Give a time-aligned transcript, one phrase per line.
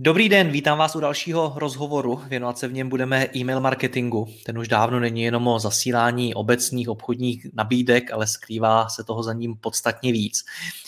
[0.00, 2.20] Dobrý den, vítám vás u dalšího rozhovoru.
[2.28, 4.26] Věnovat se v něm budeme e-mail marketingu.
[4.44, 9.32] Ten už dávno není jenom o zasílání obecných obchodních nabídek, ale skrývá se toho za
[9.32, 10.44] ním podstatně víc.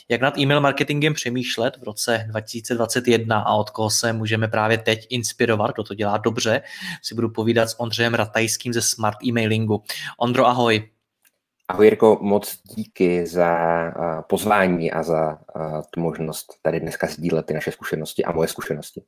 [0.08, 5.06] Jak nad e-mail marketingem přemýšlet v roce 2021 a od koho se můžeme právě teď
[5.08, 6.62] inspirovat, kdo to dělá dobře,
[7.02, 9.82] si budu povídat s Ondřejem Ratajským ze Smart Emailingu.
[10.18, 10.88] Ondro, ahoj.
[11.70, 13.56] Ahoj Jirko, moc díky za
[14.28, 15.38] pozvání a za
[15.90, 19.02] tu možnost tady dneska sdílet ty naše zkušenosti a moje zkušenosti.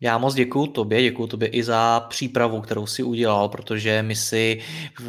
[0.00, 4.60] Já moc děkuji tobě, děkuji tobě i za přípravu, kterou si udělal, protože my si
[5.00, 5.08] v,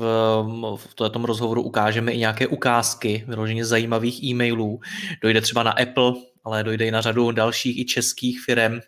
[0.75, 4.79] v tom rozhovoru ukážeme i nějaké ukázky vyloženě zajímavých e-mailů.
[5.21, 6.13] Dojde třeba na Apple,
[6.43, 8.79] ale dojde i na řadu dalších i českých firm,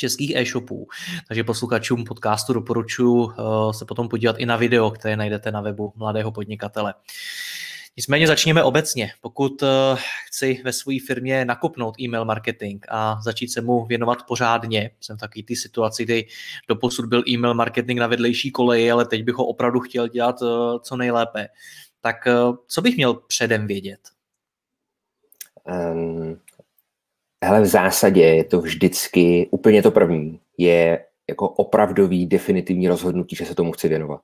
[0.00, 0.88] českých e-shopů.
[1.28, 5.92] Takže posluchačům podcastu doporučuji uh, se potom podívat i na video, které najdete na webu
[5.96, 6.94] Mladého podnikatele.
[7.96, 9.12] Nicméně začněme obecně.
[9.20, 9.68] Pokud uh,
[10.28, 15.20] chci ve své firmě nakopnout e-mail marketing a začít se mu věnovat pořádně, jsem v
[15.20, 16.26] takové ty situaci, kdy
[16.68, 20.78] doposud byl e-mail marketing na vedlejší koleji, ale teď bych ho opravdu chtěl dělat uh,
[20.80, 21.48] co nejlépe.
[22.00, 22.16] Tak
[22.66, 24.00] co bych měl předem vědět?
[25.64, 26.40] Um,
[27.44, 30.40] Hele, v zásadě je to vždycky úplně to první.
[30.58, 34.20] Je jako opravdový definitivní rozhodnutí, že se tomu chci věnovat.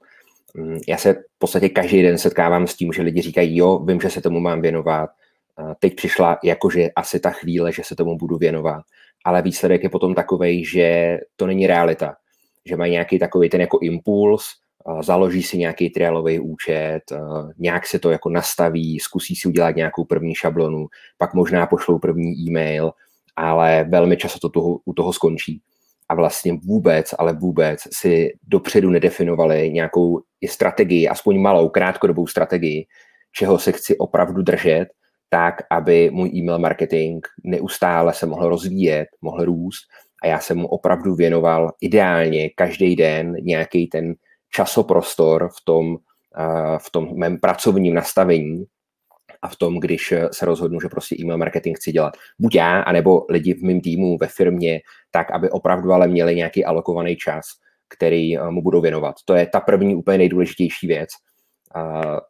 [0.54, 4.00] Mm, já se v podstatě každý den setkávám s tím, že lidi říkají, jo, vím,
[4.00, 5.10] že se tomu mám věnovat,
[5.78, 8.82] teď přišla jakože asi ta chvíle, že se tomu budu věnovat,
[9.24, 12.16] ale výsledek je potom takový, že to není realita,
[12.64, 14.44] že mají nějaký takový ten jako impuls,
[15.00, 17.00] založí si nějaký trialový účet,
[17.58, 20.86] nějak se to jako nastaví, zkusí si udělat nějakou první šablonu,
[21.18, 22.90] pak možná pošlou první e-mail
[23.36, 25.60] ale velmi často to toho, u toho skončí.
[26.08, 32.86] A vlastně vůbec, ale vůbec si dopředu nedefinovali nějakou i strategii, aspoň malou, krátkodobou strategii,
[33.32, 34.86] čeho se chci opravdu držet,
[35.30, 39.82] tak, aby můj e-mail marketing neustále se mohl rozvíjet, mohl růst
[40.22, 44.14] a já jsem mu opravdu věnoval ideálně každý den nějaký ten
[44.54, 45.96] časoprostor v tom,
[46.78, 48.64] v tom mém pracovním nastavení,
[49.42, 52.16] a v tom, když eh, se rozhodnu, že prostě e-mail marketing chci dělat.
[52.38, 54.80] Buď já, anebo lidi v mém týmu, ve firmě,
[55.10, 57.44] tak, aby opravdu ale měli nějaký alokovaný čas,
[57.88, 59.16] který eh, mu budou věnovat.
[59.24, 61.08] To je ta první úplně nejdůležitější věc.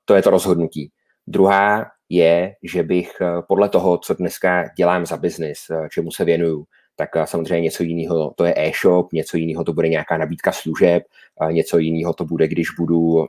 [0.05, 0.91] To je to rozhodnutí.
[1.27, 5.59] Druhá je, že bych eh, podle toho, co dneska dělám za biznis,
[5.91, 6.65] čemu se věnuju,
[6.97, 11.03] tak samozřejmě něco jiného to je e-shop, něco jiného to bude nějaká nabídka služeb,
[11.51, 13.27] něco jiného to bude, když budu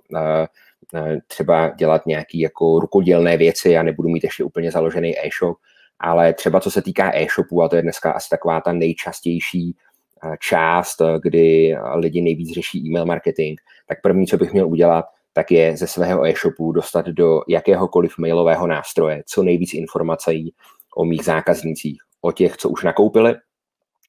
[1.27, 5.57] třeba dělat nějaké jako rukodělné věci a nebudu mít ještě úplně založený e-shop,
[5.99, 9.75] ale třeba co se týká e-shopu, a to je dneska asi taková ta nejčastější
[10.23, 15.05] eh, část, eh, kdy lidi nejvíc řeší e-mail marketing, tak první, co bych měl udělat,
[15.33, 20.53] tak je ze svého e-shopu dostat do jakéhokoliv mailového nástroje co nejvíc informací
[20.95, 23.35] o mých zákaznících, o těch, co už nakoupili,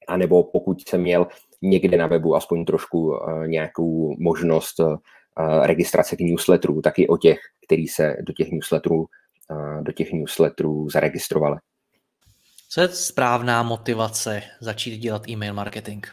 [0.07, 1.27] anebo pokud jsem měl
[1.61, 4.81] někde na webu aspoň trošku nějakou možnost
[5.63, 9.05] registrace k newsletterů, tak i o těch, kteří se do těch newsletterů,
[9.81, 11.57] do těch newsletterů zaregistrovali.
[12.69, 16.05] Co je správná motivace začít dělat e-mail marketing?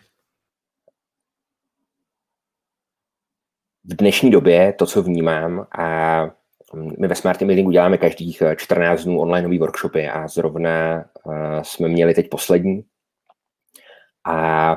[3.84, 6.20] V dnešní době to, co vnímám, a
[7.00, 11.04] my ve Smart Emailingu děláme každých 14 dnů online workshopy a zrovna
[11.62, 12.84] jsme měli teď poslední.
[14.24, 14.76] A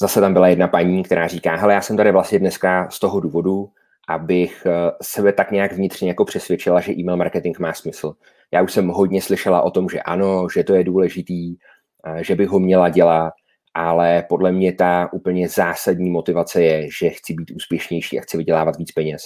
[0.00, 3.20] zase tam byla jedna paní, která říká, hele, já jsem tady vlastně dneska z toho
[3.20, 3.68] důvodu,
[4.08, 8.12] abych eh, sebe tak nějak vnitřně jako přesvědčila, že e-mail marketing má smysl.
[8.52, 11.54] Já už jsem hodně slyšela o tom, že ano, že to je důležitý,
[12.06, 13.32] eh, že bych ho měla dělat,
[13.74, 18.76] ale podle mě ta úplně zásadní motivace je, že chci být úspěšnější a chci vydělávat
[18.76, 19.22] víc peněz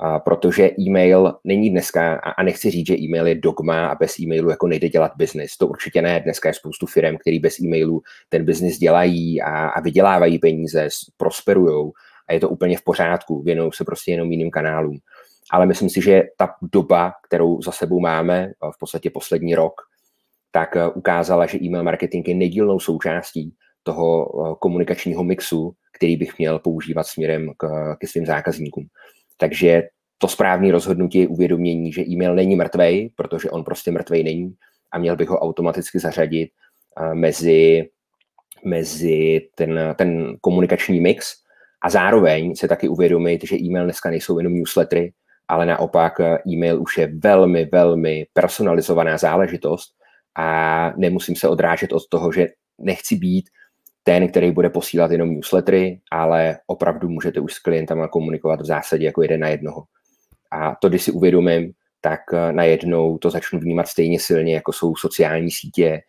[0.00, 4.50] a protože e-mail není dneska, a nechci říct, že e-mail je dogma a bez e-mailu
[4.50, 5.56] jako nejde dělat biznis.
[5.56, 6.20] To určitě ne.
[6.20, 11.90] Dneska je spoustu firm, který bez e-mailu ten biznis dělají a, a vydělávají peníze, prosperují
[12.28, 14.98] a je to úplně v pořádku, věnují se prostě jenom jiným kanálům.
[15.50, 19.72] Ale myslím si, že ta doba, kterou za sebou máme, v podstatě poslední rok,
[20.52, 26.38] tak eh, ukázala, že e-mail marketing je nedílnou součástí toho eh, komunikačního mixu, který bych
[26.38, 28.86] měl používat směrem k, ke svým zákazníkům.
[29.36, 29.82] Takže
[30.18, 34.54] to správné rozhodnutí je uvědomění, že e-mail není mrtvej, protože on prostě mrtvej není
[34.92, 36.50] a měl bych ho automaticky zařadit
[37.12, 37.88] mezi,
[38.64, 41.34] mezi ten, ten komunikační mix
[41.82, 45.12] a zároveň se taky uvědomit, že e-mail dneska nejsou jenom newslettery,
[45.48, 49.94] ale naopak e-mail už je velmi, velmi personalizovaná záležitost
[50.38, 53.44] a nemusím se odrážet od toho, že nechci být
[54.02, 59.04] ten, který bude posílat jenom newslettery, ale opravdu můžete už s klientama komunikovat v zásadě
[59.04, 59.84] jako jeden na jednoho.
[60.50, 64.96] A to, když si uvědomím, tak eh, najednou to začnu vnímat stejně silně, jako jsou
[64.96, 66.02] sociální sítě,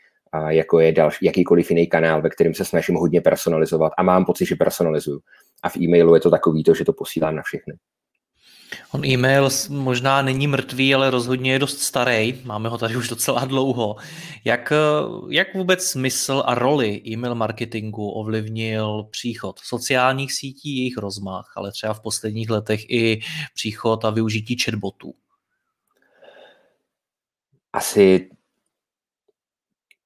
[0.47, 4.45] jako je další, jakýkoliv jiný kanál, ve kterém se snažím hodně personalizovat a mám pocit,
[4.45, 5.19] že personalizuju.
[5.63, 7.73] A v e-mailu je to takový to, že to posílám na všechny.
[8.91, 12.41] On e-mail možná není mrtvý, ale rozhodně je dost starý.
[12.43, 13.95] Máme ho tady už docela dlouho.
[14.45, 14.75] Jak, eh,
[15.29, 21.93] jak vůbec smysl a roli e-mail marketingu ovlivnil příchod sociálních sítí, jejich rozmach, ale třeba
[21.93, 23.19] v posledních letech i
[23.53, 25.13] příchod a využití chatbotů?
[27.73, 28.29] Asi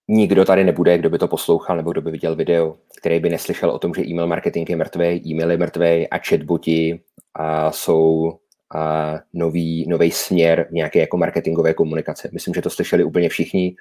[0.07, 3.69] nikdo tady nebude, kdo by to poslouchal nebo kdo by viděl video, který by neslyšel
[3.69, 6.99] o tom, že e-mail marketing je mrtvý, e-mail je mrtvý a chatboti
[7.33, 8.33] a jsou
[8.75, 12.29] a nový, nový směr nějaké jako marketingové komunikace.
[12.33, 13.75] Myslím, že to slyšeli úplně všichni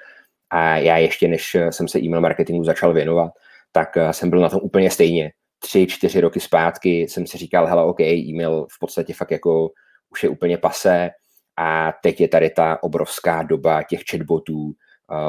[0.50, 3.32] a já ještě, než jsem se e-mail marketingu začal věnovat,
[3.72, 5.32] tak eh, jsem byl na tom úplně stejně.
[5.58, 9.70] Tři, čtyři roky zpátky jsem si říkal, hele, OK, e-mail v podstatě fakt jako
[10.10, 11.10] už je úplně pasé
[11.56, 14.72] a teď je tady ta obrovská doba těch chatbotů,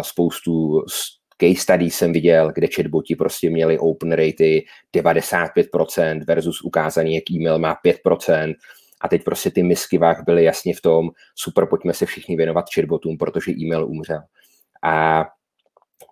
[0.01, 0.83] spoustu
[1.41, 4.61] case study jsem viděl, kde chatboti prostě měli open ratey
[4.95, 8.55] 95% versus ukázaný, jak e-mail má 5%,
[9.01, 12.65] a teď prostě ty misky váh byly jasně v tom, super, pojďme se všichni věnovat
[12.75, 14.21] chatbotům, protože e-mail umřel.
[14.83, 15.25] A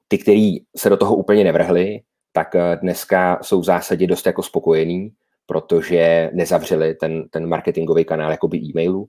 [0.08, 2.00] ty, kteří se do toho úplně nevrhli,
[2.32, 5.12] tak eh, dneska jsou v zásadě dost jako spokojení,
[5.46, 9.08] protože nezavřeli ten, ten marketingový kanál jakoby e-mailu,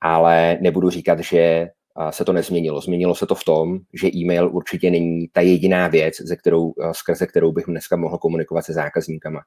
[0.00, 1.68] ale nebudu říkat, že eh,
[2.10, 2.80] se to nezměnilo.
[2.80, 6.94] Změnilo se to v tom, že e-mail určitě není ta jediná věc, ze kterou, eh,
[6.94, 9.40] skrze kterou bych dneska mohl komunikovat se zákazníkama.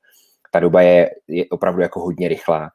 [0.51, 2.69] Ta doba je, je opravdu jako hodně rychlá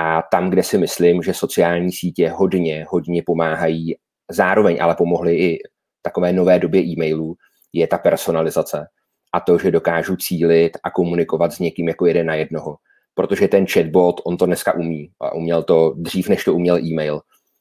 [0.00, 3.96] a tam, kde si myslím, že sociální sítě hodně, hodně pomáhají,
[4.30, 5.58] zároveň ale pomohly i
[6.02, 7.34] takové nové době e-mailů,
[7.72, 8.86] je ta personalizace
[9.32, 12.76] a to, že dokážu cílit a komunikovat s někým jako jeden na jednoho.
[13.14, 15.10] Protože ten chatbot, on to dneska umí.
[15.20, 17.20] A uměl to dřív, než to uměl e-mail.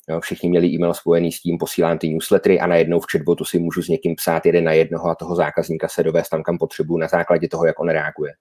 [0.10, 3.60] Jo, všichni měli e-mail spojený s tím, posílám ty newslettery a najednou v chatbotu si
[3.60, 6.98] můžu s někým psát jeden na jednoho a toho zákazníka se dovést tam, kam potřebuju
[6.98, 8.32] na základě toho, jak on reaguje.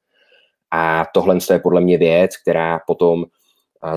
[0.70, 3.24] A tohle je podle mě věc, která potom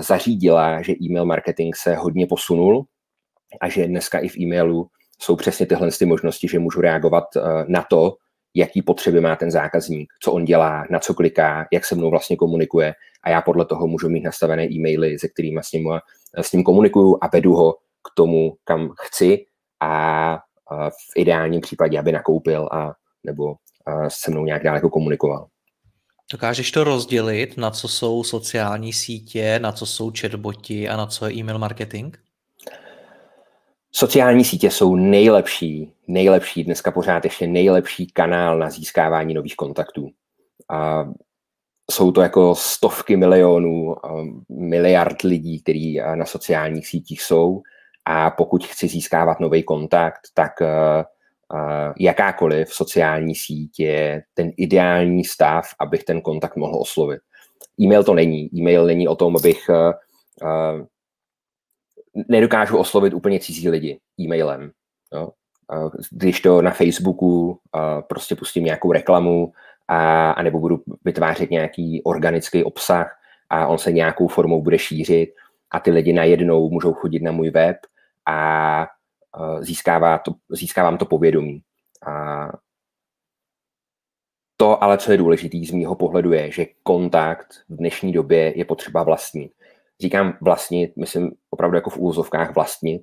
[0.00, 2.84] zařídila, že e-mail marketing se hodně posunul
[3.60, 4.86] a že dneska i v e-mailu
[5.18, 8.16] jsou přesně tyhle ty možnosti, že můžu reagovat eh, na to,
[8.54, 12.36] jaký potřeby má ten zákazník, co on dělá, na co kliká, jak se mnou vlastně
[12.36, 15.92] komunikuje a já podle toho můžu mít nastavené e-maily, se kterými s ním,
[16.36, 19.44] eh, s ním komunikuju a vedu ho k tomu, kam chci
[19.80, 20.38] a
[20.88, 22.92] v ideálním případě, aby nakoupil a
[23.26, 23.54] nebo
[24.08, 25.46] se mnou nějak dále jako komunikoval.
[26.32, 31.26] Dokážeš to rozdělit, na co jsou sociální sítě, na co jsou chatboti a na co
[31.26, 32.16] je e-mail marketing?
[33.92, 40.10] Sociální sítě jsou nejlepší, nejlepší, dneska pořád ještě nejlepší kanál na získávání nových kontaktů.
[40.68, 41.08] A
[41.90, 43.96] jsou to jako stovky milionů,
[44.48, 47.62] miliard lidí, kteří na sociálních sítích jsou
[48.04, 50.52] a pokud chci získávat nový kontakt, tak
[51.98, 53.34] jakákoliv sociální
[53.78, 57.20] je ten ideální stav, abych ten kontakt mohl oslovit.
[57.80, 58.50] E-mail to není.
[58.54, 60.86] E-mail není o tom, abych uh,
[62.28, 64.70] nedokážu oslovit úplně cizí lidi e-mailem.
[65.14, 65.30] Jo?
[66.10, 67.58] Když to na Facebooku uh,
[68.08, 69.52] prostě pustím nějakou reklamu
[69.88, 73.16] a, a nebo budu vytvářet nějaký organický obsah
[73.50, 75.30] a on se nějakou formou bude šířit
[75.70, 77.76] a ty lidi najednou můžou chodit na můj web
[78.28, 78.86] a
[79.60, 81.62] získává to, získávám to povědomí.
[82.06, 82.48] A
[84.56, 88.64] to ale, co je důležité z mýho pohledu, je, že kontakt v dnešní době je
[88.64, 89.52] potřeba vlastnit.
[90.00, 93.02] Říkám vlastnit, myslím opravdu jako v úzovkách vlastnit,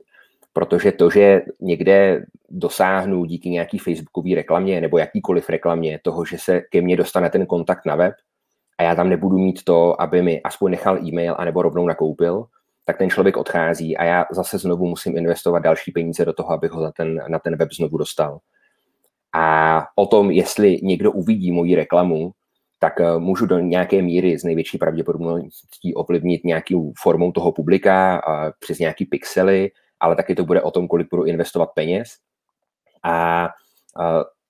[0.53, 6.61] protože to, že někde dosáhnu díky nějaký facebookové reklamě nebo jakýkoliv reklamě toho, že se
[6.61, 8.15] ke mně dostane ten kontakt na web
[8.77, 12.45] a já tam nebudu mít to, aby mi aspoň nechal e-mail anebo rovnou nakoupil,
[12.87, 16.71] tak ten člověk odchází a já zase znovu musím investovat další peníze do toho, abych
[16.71, 18.39] ho za ten, na ten web znovu dostal.
[19.35, 22.31] A o tom, jestli někdo uvidí moji reklamu,
[22.79, 28.21] tak eh, můžu do nějaké míry z největší pravděpodobností ovlivnit nějakou formou toho publika
[28.59, 32.07] přes nějaký pixely, ale taky to bude o tom, kolik budu investovat peněz.
[33.03, 33.49] A, a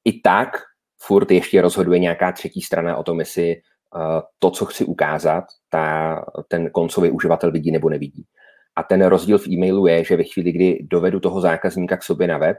[0.06, 0.58] i tak
[1.02, 3.56] furt ještě rozhoduje nějaká třetí strana o tom, jestli
[4.40, 8.26] to, co chci ukázat, ta, ten koncový uživatel vidí nebo nevidí.
[8.76, 12.28] A ten rozdíl v e-mailu je, že ve chvíli, kdy dovedu toho zákazníka k sobě
[12.28, 12.58] na web,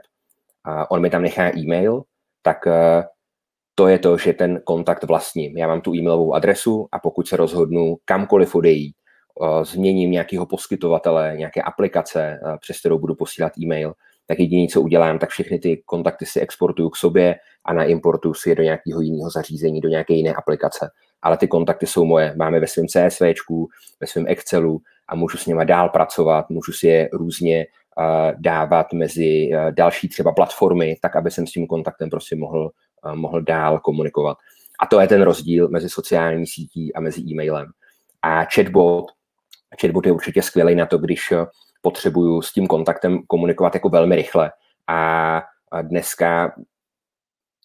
[0.65, 2.03] a on mi tam nechá e-mail,
[2.41, 3.03] tak eh,
[3.75, 5.57] to je to, že ten kontakt vlastním.
[5.57, 8.95] Já mám tu e-mailovou adresu a pokud se rozhodnu kamkoliv odejít,
[9.43, 13.93] eh, změním nějakého poskytovatele, nějaké aplikace, eh, přes kterou budu posílat e-mail,
[14.27, 18.49] tak jediné, co udělám, tak všechny ty kontakty si exportuju k sobě a naimportuju si
[18.49, 20.89] je do nějakého jiného zařízení, do nějaké jiné aplikace.
[21.21, 22.33] Ale ty kontakty jsou moje.
[22.37, 23.21] Máme ve svém CSV,
[23.99, 27.65] ve svém Excelu a můžu s nimi dál pracovat, můžu si je různě
[27.97, 32.71] uh, dávat mezi uh, další třeba platformy, tak aby jsem s tím kontaktem prostě mohl,
[33.05, 34.37] uh, mohl dál komunikovat.
[34.79, 37.67] A to je ten rozdíl mezi sociální sítí a mezi e-mailem.
[38.21, 39.05] A chatbot,
[39.81, 41.33] chatbot je určitě skvělý na to, když
[41.81, 44.51] potřebuju s tím kontaktem komunikovat jako velmi rychle.
[44.87, 45.41] A
[45.81, 46.53] dneska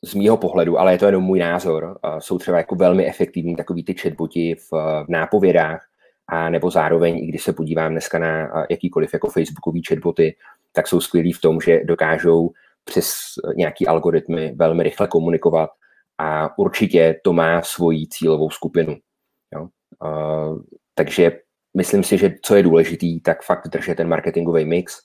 [0.05, 3.85] z mýho pohledu, ale je to jenom můj názor, jsou třeba jako velmi efektivní takový
[3.85, 4.71] ty chatboti v,
[5.05, 5.87] v nápovědách,
[6.29, 10.37] a nebo zároveň, i když se podívám dneska na jakýkoliv jako facebookový chatboty,
[10.73, 12.51] tak jsou skvělí v tom, že dokážou
[12.85, 13.15] přes
[13.57, 15.71] nějaký algoritmy velmi rychle komunikovat
[16.19, 18.97] a určitě to má svoji cílovou skupinu.
[19.55, 19.69] Jo?
[20.05, 20.63] Uh,
[20.95, 21.33] takže
[21.77, 24.99] myslím si, že co je důležitý, tak fakt držet ten marketingový mix,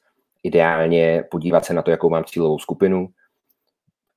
[0.44, 3.08] ideálně podívat se na to, jakou mám cílovou skupinu,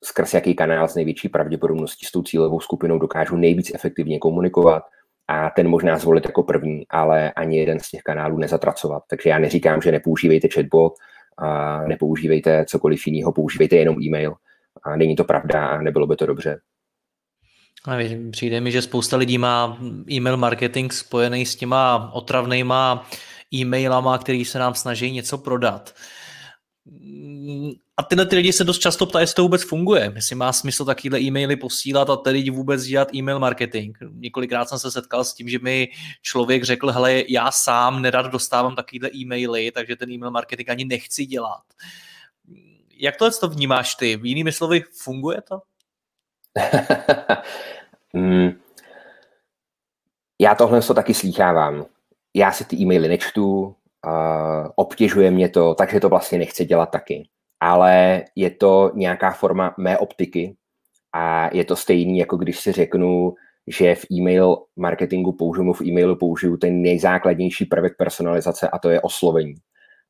[0.04, 4.82] skrz jaký kanál s největší pravděpodobností s tou cílovou skupinou dokážu nejvíc efektivně komunikovat
[5.28, 9.02] a ten možná zvolit jako první, ale ani jeden z těch kanálů nezatracovat.
[9.10, 10.92] Takže já neříkám, že nepoužívejte chatbot,
[11.38, 14.34] a nepoužívejte cokoliv jiného, používejte jenom e-mail.
[14.82, 16.60] A není to pravda a nebylo by to dobře.
[18.30, 19.78] Přijde mi, že spousta lidí má
[20.10, 23.06] e-mail marketing spojený s těma otravnýma
[23.54, 25.94] e-mailama, který se nám snaží něco prodat.
[27.96, 30.84] A tyhle ty lidi se dost často ptají, jestli to vůbec funguje, jestli má smysl
[30.84, 33.96] takovýhle e-maily posílat a tedy vůbec dělat e-mail marketing.
[34.12, 35.88] Několikrát jsem se setkal s tím, že mi
[36.22, 41.26] člověk řekl, hele, já sám nerad dostávám takovýhle e-maily, takže ten e-mail marketing ani nechci
[41.26, 41.62] dělat.
[42.96, 44.16] Jak tohle to vnímáš ty?
[44.16, 45.60] V jinými slovy, funguje to?
[48.12, 48.50] mm,
[50.38, 51.86] já tohle to taky slýchávám.
[52.34, 53.76] Já si ty e-maily nečtu,
[54.76, 57.28] obtěžuje mě to, takže to vlastně nechci dělat taky.
[57.60, 60.56] Ale je to nějaká forma mé optiky
[61.12, 63.34] a je to stejný, jako když si řeknu,
[63.66, 69.00] že v e-mail marketingu použiju, v e-mailu použiju ten nejzákladnější prvek personalizace a to je
[69.00, 69.54] oslovení.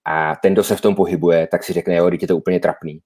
[0.04, 3.00] A ten, kdo se v tom pohybuje, tak si řekne, jo, je to úplně trapný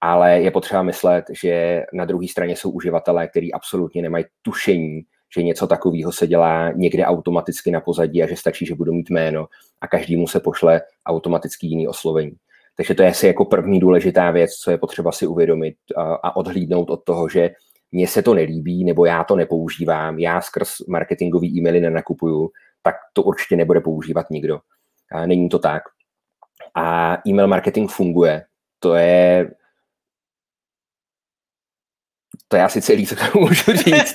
[0.00, 5.00] ale je potřeba myslet, že na druhé straně jsou uživatelé, kteří absolutně nemají tušení,
[5.34, 9.10] že něco takového se dělá někde automaticky na pozadí a že stačí, že budu mít
[9.10, 9.46] jméno
[9.80, 12.32] a každému se pošle automaticky jiný oslovení.
[12.76, 16.90] Takže to je asi jako první důležitá věc, co je potřeba si uvědomit a odhlídnout
[16.90, 17.50] od toho, že
[17.92, 22.50] mně se to nelíbí, nebo já to nepoužívám, já skrz marketingový e-maily nenakupuju,
[22.82, 24.60] tak to určitě nebude používat nikdo.
[25.26, 25.82] Není to tak.
[26.74, 28.44] A e-mail marketing funguje.
[28.78, 29.50] To je
[32.52, 34.14] to je asi celý, co to můžu říct.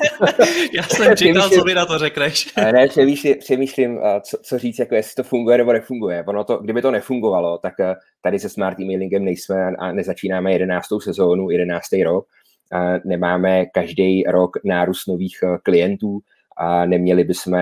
[0.73, 2.53] Já jsem čekal, co mi na to řekneš.
[2.71, 6.23] ne, přemýšlím, přemýšlím co, co, říct, jako jestli to funguje nebo nefunguje.
[6.27, 10.87] Ono to, kdyby to nefungovalo, tak eh, tady se smart emailingem nejsme a nezačínáme 11.
[11.03, 11.85] sezónu, 11.
[12.03, 12.25] rok.
[12.71, 16.19] A nemáme každý rok nárůst nových eh, klientů,
[16.57, 17.57] a neměli bychom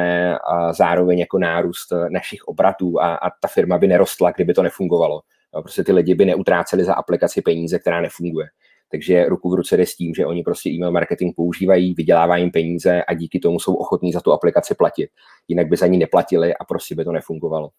[0.72, 5.22] zároveň jako nárůst eh, našich obratů a, a ta firma by nerostla, kdyby to nefungovalo.
[5.62, 8.48] Prostě ty lidi by neutráceli za aplikaci peníze, která nefunguje.
[8.94, 12.52] Takže ruku v ruce jde s tím, že oni prostě e-mail marketing používají, vydělávají jim
[12.52, 15.10] peníze a díky tomu jsou ochotní za tu aplikaci platit.
[15.48, 17.70] Jinak by za ní neplatili a prostě by to nefungovalo.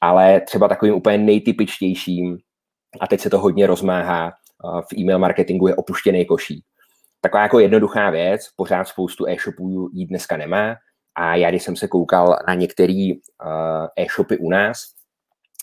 [0.00, 2.38] Ale třeba takovým úplně nejtypičtějším,
[3.00, 4.32] a teď se to hodně rozmáhá,
[4.90, 6.64] v e-mail marketingu je opuštěný košík.
[7.20, 10.76] Taková jako jednoduchá věc, pořád spoustu e-shopů jí dneska nemá
[11.14, 13.10] a já, když jsem se koukal na některé
[13.96, 14.84] e-shopy u nás,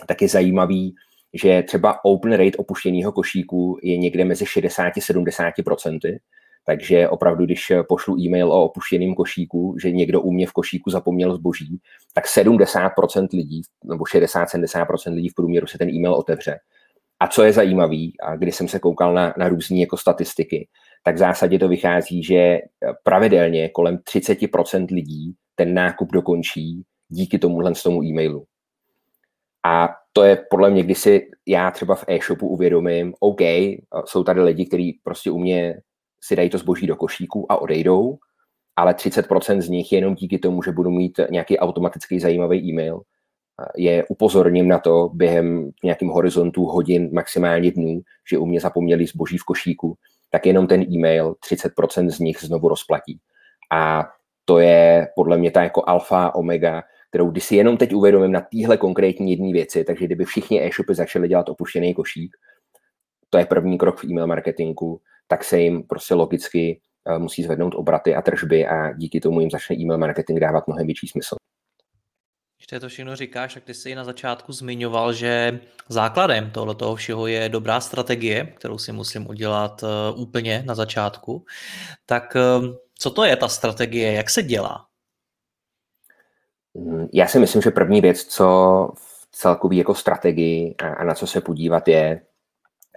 [0.08, 0.96] tak je zajímavý,
[1.34, 6.18] že třeba open rate opuštěného košíku je někde mezi 60-70%,
[6.66, 11.36] takže opravdu, když pošlu e-mail o opuštěném košíku, že někdo u mě v košíku zapomněl
[11.36, 11.80] zboží,
[12.14, 16.60] tak 70% lidí, nebo 60-70% lidí v průměru se ten e-mail otevře.
[17.20, 20.68] A co je zajímavé, a když jsem se koukal na, na různé jako statistiky,
[21.04, 22.60] tak v zásadě to vychází, že
[23.04, 28.46] pravidelně kolem 30% lidí ten nákup dokončí díky tomuhle tomu e-mailu.
[29.66, 33.42] A to je podle mě, když si já třeba v e-shopu uvědomím, OK,
[34.06, 35.82] jsou tady lidi, kteří prostě u mě
[36.24, 38.18] si dají to zboží do košíku a odejdou,
[38.76, 43.02] ale 30% z nich je jenom díky tomu, že budu mít nějaký automatický zajímavý e-mail.
[43.78, 49.38] Je upozorním na to během nějakým horizontu hodin, maximálně dnů, že u mě zapomněli zboží
[49.38, 49.98] v košíku,
[50.30, 53.20] tak jenom ten e-mail 30% z nich znovu rozplatí.
[53.72, 54.10] A
[54.46, 58.42] to je podle mě ta jako alfa, omega, kterou když si jenom teď uvědomím na
[58.42, 62.38] téhle konkrétní jedné věci, takže kdyby všichni e-shopy začali dělat opuštěný košík,
[63.30, 67.76] to je první krok v e-mail marketingu, tak se jim prostě logicky uh, musí zvednout
[67.76, 71.36] obraty a tržby a díky tomu jim začne e-mail marketing dávat mnohem větší smysl.
[72.58, 77.28] Když to všechno říkáš, tak ty jsi na začátku zmiňoval, že základem tohle toho všeho
[77.28, 81.46] je dobrá strategie, kterou si musím udělat uh, úplně na začátku.
[82.06, 84.91] Tak uh, co to je ta strategie, jak se dělá?
[86.74, 88.46] Mm, já si myslím, že první věc, co
[88.96, 92.22] v celkový jako strategii a, a na co se podívat je,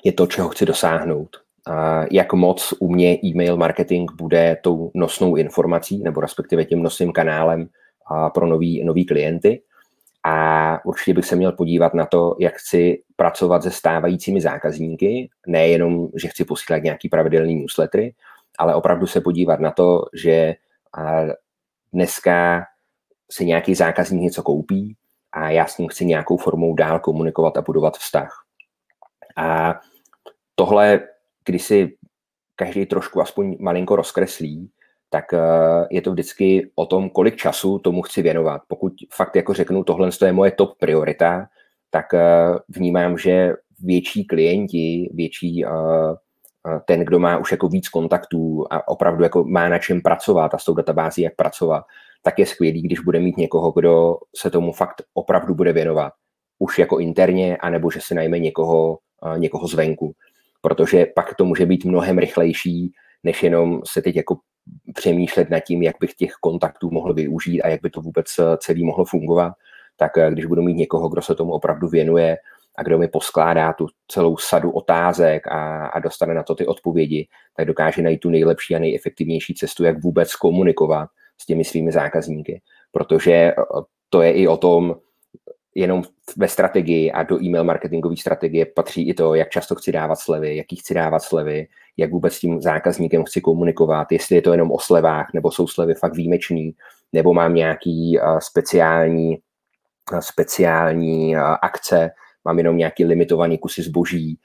[0.04, 1.36] je to, čeho chci dosáhnout.
[1.66, 7.12] A jak moc u mě e-mail marketing bude tou nosnou informací, nebo respektive tím nosným
[7.12, 7.68] kanálem
[8.06, 9.62] a pro nový, nový klienty.
[10.26, 16.08] A určitě bych se měl podívat na to, jak chci pracovat se stávajícími zákazníky, nejenom,
[16.16, 18.14] že chci posílat nějaký pravidelný newslettery,
[18.58, 20.54] ale opravdu se podívat na to, že
[21.92, 22.64] dneska
[23.32, 24.96] se nějaký zákazník něco koupí
[25.32, 28.44] a já s ním chci nějakou formou dál komunikovat a budovat vztah.
[29.36, 29.80] A
[30.54, 31.00] tohle,
[31.44, 31.96] když si
[32.56, 34.70] každý trošku aspoň malinko rozkreslí,
[35.10, 35.38] tak eh,
[35.90, 38.62] je to vždycky o tom, kolik času tomu chci věnovat.
[38.68, 41.46] Pokud fakt jako řeknu, tohle je moje top priorita,
[41.90, 42.22] tak eh,
[42.68, 45.70] vnímám, že větší klienti, větší eh,
[46.84, 50.58] ten, kdo má už jako víc kontaktů a opravdu jako má na čem pracovat a
[50.58, 51.84] s tou databází jak pracovat,
[52.26, 56.12] tak je skvělý, když bude mít někoho, kdo se tomu fakt opravdu bude věnovat.
[56.58, 58.98] Už jako interně, anebo že si najme někoho,
[59.36, 60.12] někoho zvenku.
[60.60, 62.92] Protože pak to může být mnohem rychlejší,
[63.24, 64.36] než jenom se teď jako
[64.94, 68.26] přemýšlet nad tím, jak bych těch kontaktů mohl využít a jak by to vůbec
[68.58, 69.52] celý mohlo fungovat,
[69.96, 72.36] tak když budu mít někoho, kdo se tomu opravdu věnuje
[72.76, 77.28] a kdo mi poskládá tu celou sadu otázek a, a dostane na to ty odpovědi,
[77.56, 81.08] tak dokáže najít tu nejlepší a nejefektivnější cestu, jak vůbec komunikovat
[81.40, 82.60] s těmi svými zákazníky.
[82.92, 83.54] Protože eh,
[84.08, 84.96] to je i o tom,
[85.74, 86.02] jenom
[86.36, 90.56] ve strategii a do e-mail marketingové strategie patří i to, jak často chci dávat slevy,
[90.56, 94.72] jaký chci dávat slevy, jak vůbec s tím zákazníkem chci komunikovat, jestli je to jenom
[94.72, 96.74] o slevách, nebo jsou slevy fakt výjimečný,
[97.12, 99.38] nebo mám nějaký uh, speciální,
[100.12, 102.10] uh, speciální akce,
[102.44, 104.38] mám jenom nějaký limitovaný kusy zboží,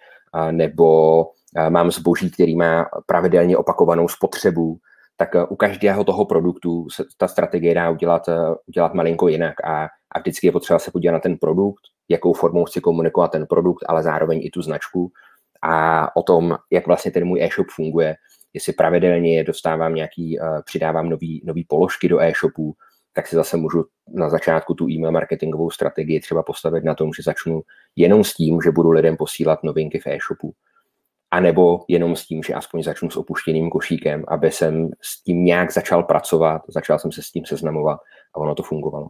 [0.51, 1.25] nebo
[1.69, 4.77] mám zboží, který má pravidelně opakovanou spotřebu,
[5.19, 9.63] tak uh, u každého toho produktu se ta strategie dá udělat, uh, udělat malinko jinak
[9.65, 13.45] a a vždycky je potřeba se podívat na ten produkt, jakou formou chci komunikovat ten
[13.47, 15.11] produkt, ale zároveň i tu značku
[15.61, 18.15] a o tom, jak vlastně ten můj e-shop funguje,
[18.53, 22.73] jestli pravidelně dostávám nějaký, uh, přidávám nový, nový položky do e-shopu,
[23.13, 27.23] tak si zase můžu na začátku tu e-mail marketingovou strategii třeba postavit na tom, že
[27.23, 27.61] začnu
[27.95, 30.53] jenom s tím, že budu lidem posílat novinky v e-shopu.
[31.31, 35.45] A nebo jenom s tím, že aspoň začnu s opuštěným košíkem, aby jsem s tím
[35.45, 37.99] nějak začal pracovat, začal jsem se s tím seznamovat
[38.33, 39.07] a ono to fungovalo.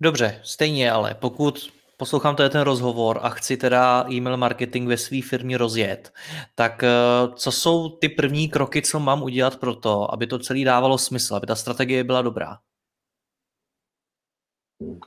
[0.00, 5.20] Dobře, stejně ale pokud poslouchám tady ten rozhovor a chci teda e-mail marketing ve své
[5.22, 6.12] firmě rozjet,
[6.54, 6.88] tak eh,
[7.34, 11.34] co jsou ty první kroky, co mám udělat pro to, aby to celé dávalo smysl,
[11.34, 12.58] aby ta strategie byla dobrá?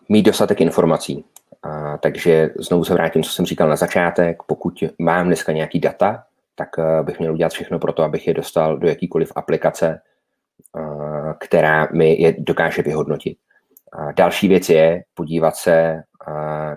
[0.10, 1.26] Mít dostatek informací.
[1.64, 4.44] A, takže znovu se vrátím, co jsem říkal na začátek.
[4.44, 6.24] Pokud mám dneska nějaký data,
[6.56, 10.02] tak uh, bych měl udělat všechno pro to, abych je dostal do jakýkoliv aplikace,
[10.76, 13.38] uh, která mi je dokáže vyhodnotit.
[14.16, 16.04] Další věc je podívat se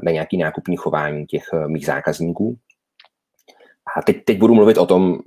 [0.02, 2.56] na nějaký nákupní chování těch eh, mých zákazníků.
[3.96, 5.18] A teď, teď budu mluvit o tom,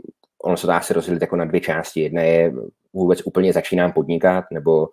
[0.43, 2.01] ono se dá se rozdělit jako na dvě části.
[2.01, 2.53] Jedna je
[2.93, 4.89] vůbec úplně začínám podnikat, nebo eh,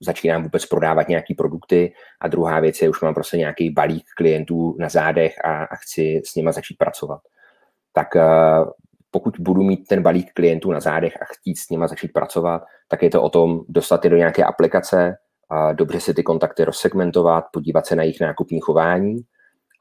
[0.00, 4.76] začínám vůbec prodávat nějaké produkty a druhá věc je, už mám prostě nějaký balík klientů
[4.78, 7.20] na zádech a, a chci s nima začít pracovat.
[7.92, 8.22] Tak eh,
[9.10, 13.02] pokud budu mít ten balík klientů na zádech a chtít s nima začít pracovat, tak
[13.02, 15.16] je to o tom dostat je do nějaké aplikace,
[15.72, 19.16] dobře si ty kontakty rozsegmentovat, podívat se na jejich nákupní chování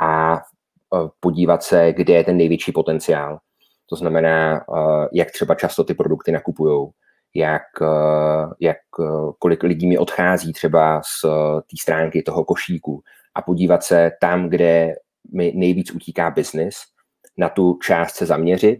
[0.01, 0.39] a e,
[1.19, 3.39] podívat se, kde je ten největší potenciál.
[3.89, 4.61] To znamená, e,
[5.13, 6.89] jak třeba často ty produkty nakupují,
[7.33, 7.85] jak, e,
[8.59, 8.77] jak,
[9.39, 11.25] kolik lidí mi odchází třeba z
[11.61, 13.03] té stránky toho košíku
[13.35, 14.95] a podívat se tam, kde
[15.33, 16.75] mi nejvíc utíká biznis,
[17.37, 18.79] na tu část se zaměřit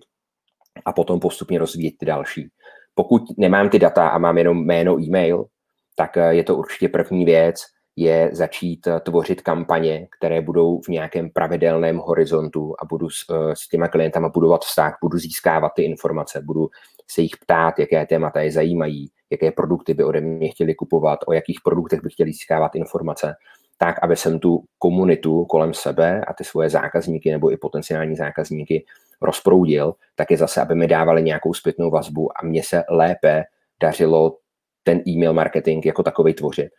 [0.86, 2.50] a potom postupně rozvíjet ty další.
[2.96, 5.46] Pokud nemám ty data a mám jenom jméno, e-mail,
[5.96, 7.62] tak eh, je to určitě první věc,
[7.96, 13.56] je začít eh, tvořit kampaně, které budou v nějakém pravidelném horizontu a budu s, eh,
[13.56, 16.70] s těma klientama budovat vztah, budu získávat ty informace, budu
[17.08, 21.34] se jich ptát, jaké témata je zajímají, jaké produkty by ode mě chtěli kupovat, o
[21.34, 23.36] jakých produktech by chtěli získávat informace,
[23.78, 28.86] tak, aby jsem tu komunitu kolem sebe a ty svoje zákazníky nebo i potenciální zákazníky
[29.22, 33.44] rozproudil, tak je zase, aby mi dávali nějakou zpětnou vazbu a mně se lépe
[33.82, 34.38] dařilo
[34.84, 36.70] ten e-mail marketing jako takový tvořit.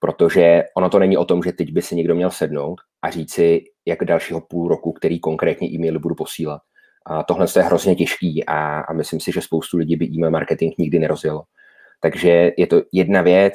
[0.00, 3.64] protože ono to není o tom, že teď by si někdo měl sednout a říci,
[3.86, 6.62] jak dalšího půl roku, který konkrétně e-maily budu posílat.
[7.08, 10.74] A tohle je hrozně těžký a, a myslím si, že spoustu lidí by e-mail marketing
[10.78, 11.42] nikdy nerozjelo.
[12.00, 13.54] Takže je to jedna věc,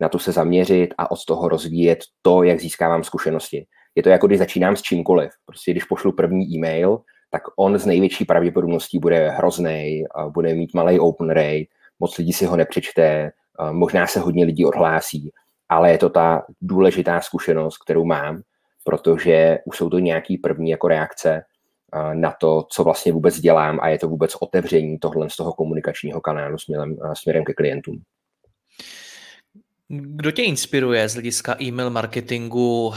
[0.00, 3.66] na to se zaměřit a od toho rozvíjet to, jak získávám zkušenosti.
[3.94, 5.30] Je to jako když začínám s čímkoliv.
[5.46, 6.98] Prostě když pošlu první e-mail,
[7.30, 11.64] tak on z největší pravděpodobností bude hrozný, bude mít malý open rate,
[12.00, 13.30] moc lidí si ho nepřečte,
[13.70, 15.30] možná se hodně lidí odhlásí,
[15.68, 18.42] ale je to ta důležitá zkušenost, kterou mám,
[18.84, 21.42] protože už jsou to nějaký první jako reakce
[22.12, 26.20] na to, co vlastně vůbec dělám a je to vůbec otevření tohle z toho komunikačního
[26.20, 28.02] kanálu směrem, směrem ke klientům.
[29.88, 32.94] Kdo tě inspiruje z hlediska e-mail marketingu,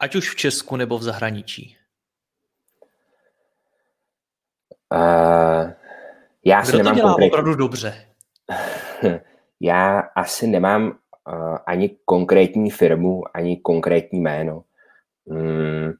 [0.00, 1.76] ať už v Česku nebo v zahraničí?
[4.94, 5.70] Uh,
[6.44, 7.30] já Kdo to nemám dělá konkrétní...
[7.30, 8.06] opravdu dobře?
[9.60, 14.64] já asi nemám uh, ani konkrétní firmu, ani konkrétní jméno.
[15.28, 15.92] Hmm.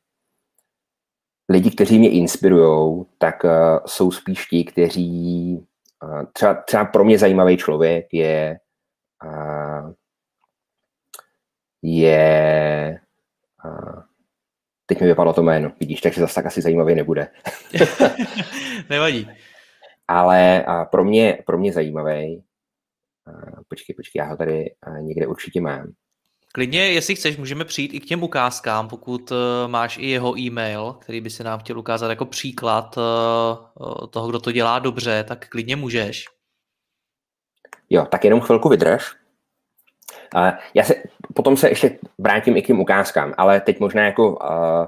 [1.49, 3.51] Lidi, kteří mě inspirují, tak uh,
[3.87, 5.59] jsou spíš ti, kteří
[6.03, 8.59] uh, třeba, třeba pro mě zajímavý člověk je
[9.25, 9.93] uh,
[11.83, 13.01] je
[13.65, 14.03] uh,
[14.87, 17.29] teď mi vypadlo to jméno, vidíš, takže zase tak asi zajímavý nebude.
[18.91, 19.31] Nevadí.
[20.09, 22.45] Ale uh, pro, mě, pro mě zajímavý,
[23.29, 25.93] uh, počkej, počkej, já ho tady uh, někde určitě mám.
[26.57, 30.92] Klidně, jestli chceš, můžeme přijít i k těm ukázkám, pokud uh, máš i jeho e-mail,
[30.92, 35.49] který by se nám chtěl ukázat jako příklad uh, toho, kdo to dělá dobře, tak
[35.49, 36.25] klidně můžeš.
[37.90, 39.14] Jo, tak jenom chvilku vydrž.
[40.75, 40.95] Já se
[41.35, 44.87] potom se ještě vrátím i k těm ukázkám, ale teď možná jako uh,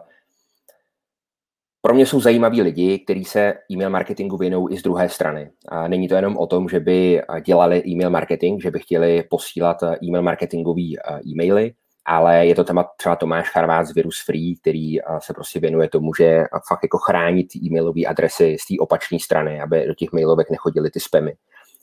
[1.88, 5.51] pro mě jsou zajímaví lidi, kteří se e-mail marketingu věnují i z druhé strany.
[5.68, 9.83] A není to jenom o tom, že by dělali e-mail marketing, že by chtěli posílat
[9.83, 10.96] e-mail marketingový
[11.27, 11.72] e-maily,
[12.05, 16.14] ale je to téma třeba Tomáš Charvát z Virus Free, který se prostě věnuje tomu,
[16.14, 20.90] že fakt jako chránit e-mailové adresy z té opačné strany, aby do těch mailovek nechodily
[20.90, 21.35] ty spamy.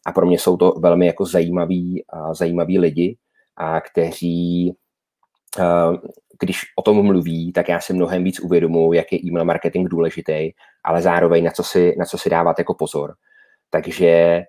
[0.06, 3.18] A pro mě jsou to velmi jako zajímaví, zajímaví lidi,
[3.58, 4.74] a kteří
[6.40, 10.52] když o tom mluví, tak já si mnohem víc uvědomuji, jak je e-mail marketing důležitý,
[10.84, 13.14] ale zároveň na co si, na co si dávat jako pozor.
[13.70, 14.44] Takže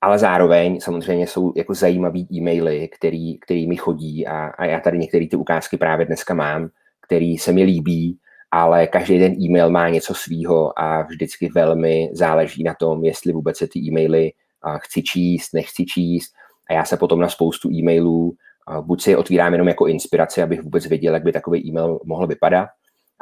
[0.00, 4.98] ale zároveň samozřejmě jsou jako zajímavý e-maily, který, který mi chodí a, a já tady
[4.98, 6.68] některé ty ukázky právě dneska mám,
[7.06, 8.18] který se mi líbí,
[8.50, 13.56] ale každý ten e-mail má něco svýho a vždycky velmi záleží na tom, jestli vůbec
[13.56, 14.32] se ty e-maily
[14.78, 16.32] chci číst, nechci číst
[16.70, 18.34] a já se potom na spoustu e-mailů
[18.80, 22.26] buď si je otvírám jenom jako inspiraci, abych vůbec věděl, jak by takový e-mail mohl
[22.26, 22.68] vypadat,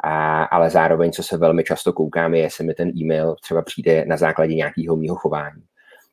[0.03, 4.05] a, ale zároveň, co se velmi často koukám, je, jestli mi ten e-mail třeba přijde
[4.05, 5.63] na základě nějakého mýho chování.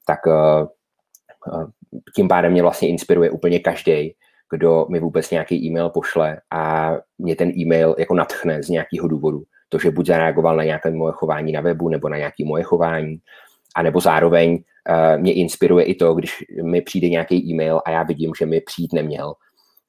[0.07, 0.67] Tak uh,
[2.17, 4.15] tím pádem mě vlastně inspiruje úplně každý,
[4.51, 9.43] kdo mi vůbec nějaký e-mail pošle a mě ten e-mail jako natchne z nějakého důvodu.
[9.69, 13.19] To, že buď zareagoval na nějaké moje chování na webu nebo na nějaké moje chování,
[13.77, 14.63] anebo zároveň
[15.17, 18.93] mě inspiruje i to, když mi přijde nějaký e-mail a já vidím, že mi přijít
[18.93, 19.35] neměl.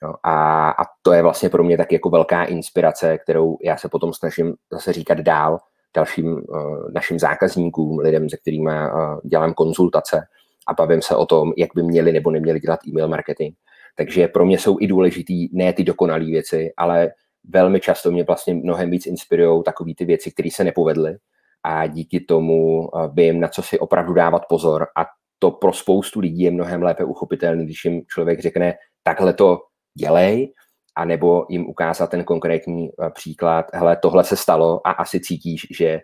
[0.03, 3.89] No, a, a to je vlastně pro mě tak jako velká inspirace, kterou já se
[3.89, 5.59] potom snažím zase říkat dál
[5.95, 10.21] dalším uh, našim zákazníkům, lidem, se kterými uh, dělám konzultace
[10.67, 13.55] a bavím se o tom, jak by měli nebo neměli dělat e-mail marketing.
[13.95, 17.11] Takže pro mě jsou i důležitý ne ty dokonalé věci, ale
[17.43, 21.17] velmi často mě vlastně mnohem víc inspirují takové ty věci, které se nepovedly
[21.63, 25.05] a díky tomu eh, vím, na co si opravdu dávat pozor a
[25.39, 29.59] to pro spoustu lidí je mnohem lépe uchopitelný, když jim člověk řekne, takhle to
[29.99, 30.53] dělej,
[30.95, 35.99] anebo jim ukázat ten konkrétní eh, příklad, hele, tohle se stalo a asi cítíš, že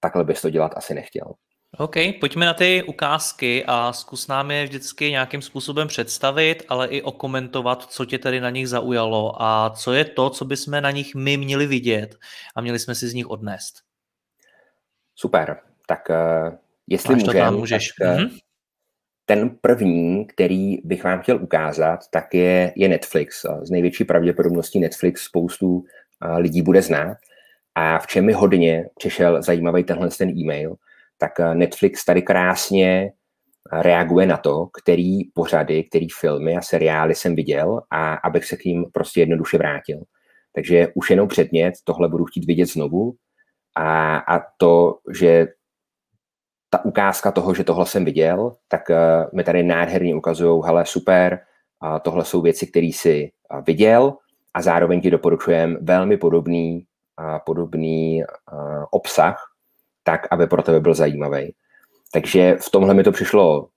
[0.00, 1.34] takhle bys to dělat asi nechtěl.
[1.78, 7.02] OK, pojďme na ty ukázky a zkus nám je vždycky nějakým způsobem představit, ale i
[7.02, 11.14] okomentovat, co tě tady na nich zaujalo a co je to, co bychom na nich
[11.14, 12.14] my měli vidět
[12.56, 13.89] a měli jsme si z nich odnést.
[15.20, 15.56] Super,
[15.86, 16.54] tak uh,
[16.86, 17.88] jestli Máš můžem, můžeš.
[18.00, 18.38] Tak, mm-hmm.
[19.24, 23.46] ten první, který bych vám chtěl ukázat, tak je, je Netflix.
[23.62, 25.82] Z největší pravděpodobností Netflix spoustu uh,
[26.36, 27.16] lidí bude znát.
[27.74, 30.74] A v čem mi hodně přišel zajímavý tenhle ten e-mail,
[31.18, 33.12] tak Netflix tady krásně
[33.72, 38.64] reaguje na to, který pořady, který filmy a seriály jsem viděl a abych se k
[38.64, 40.02] ním prostě jednoduše vrátil.
[40.52, 43.14] Takže už jenom předmět, tohle budu chtít vidět znovu,
[43.74, 45.46] a, a to, že
[46.70, 48.96] ta ukázka toho, že tohle jsem viděl, tak uh,
[49.32, 51.40] mi tady nádherně ukazují, hele, super,
[51.82, 54.16] uh, tohle jsou věci, které jsi uh, viděl
[54.54, 56.86] a zároveň ti doporučujem velmi podobný,
[57.20, 59.52] uh, podobný uh, obsah,
[60.02, 61.54] tak, aby pro tebe byl zajímavý.
[62.12, 63.68] Takže v tomhle mi to přišlo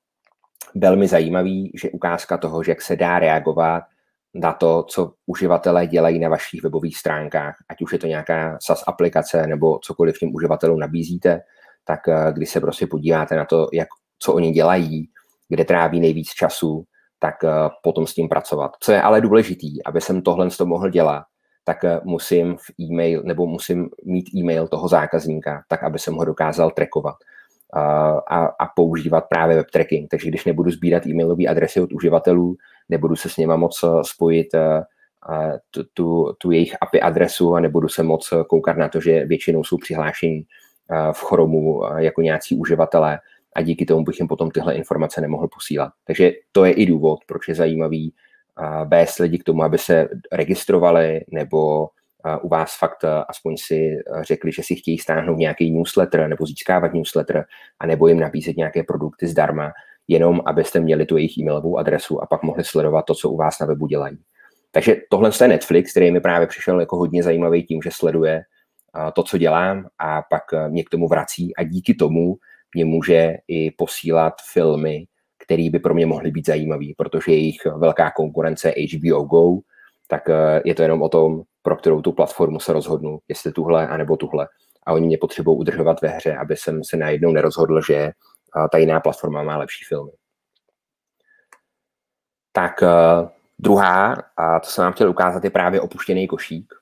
[0.75, 3.83] velmi zajímavý, že ukázka toho, že jak se dá reagovat
[4.33, 8.83] na to, co uživatelé dělají na vašich webových stránkách, ať už je to nějaká SaaS
[8.87, 11.41] aplikace nebo cokoliv těm uživatelům nabízíte,
[11.85, 11.99] tak
[12.31, 13.87] když se prostě podíváte na to, jak,
[14.19, 15.09] co oni dělají,
[15.49, 16.83] kde tráví nejvíc času,
[17.19, 17.35] tak
[17.83, 18.71] potom s tím pracovat.
[18.79, 21.23] Co je ale důležitý, aby jsem tohle to mohl dělat,
[21.63, 26.25] tak eh, musím v e-mail, nebo musím mít e-mail toho zákazníka, tak aby jsem ho
[26.25, 27.15] dokázal trackovat
[28.29, 30.09] a, a používat právě web tracking.
[30.09, 32.55] Takže když nebudu sbírat e-mailové adresy od uživatelů,
[32.89, 34.83] nebudu se s něma moc eh, spojit eh,
[35.71, 39.63] tu, tu, tu jejich API adresu a nebudu se moc koukat na to, že většinou
[39.63, 40.45] jsou přihlášení
[41.11, 43.19] v Chromu jako nějací uživatelé
[43.55, 45.91] a díky tomu bych jim potom tyhle informace nemohl posílat.
[46.07, 48.13] Takže to je i důvod, proč je zajímavý
[48.85, 51.87] vést lidi k tomu, aby se registrovali nebo
[52.41, 57.45] u vás fakt aspoň si řekli, že si chtějí stáhnout nějaký newsletter nebo získávat newsletter
[57.79, 59.71] a nebo jim nabízet nějaké produkty zdarma,
[60.07, 63.59] jenom abyste měli tu jejich e-mailovou adresu a pak mohli sledovat to, co u vás
[63.59, 64.17] na webu dělají.
[64.71, 68.41] Takže tohle je Netflix, který mi právě přišel jako hodně zajímavý tím, že sleduje
[69.13, 72.35] to, co dělám a pak mě k tomu vrací a díky tomu
[72.75, 75.05] mě může i posílat filmy,
[75.45, 79.59] který by pro mě mohly být zajímavý, protože jejich velká konkurence HBO Go,
[80.07, 83.87] tak eh, je to jenom o tom, pro kterou tu platformu se rozhodnu, jestli tuhle,
[83.87, 84.47] anebo tuhle.
[84.85, 88.11] A oni mě potřebují udržovat ve hře, aby jsem se najednou nerozhodl, že
[88.71, 90.11] ta jiná platforma má lepší filmy.
[92.51, 96.73] Tak uh, druhá, a to jsem vám chtěl ukázat, je právě opuštěný košík,